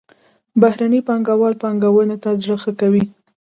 [0.61, 3.03] بهرني پانګوال پانګونې ته زړه ښه کوي.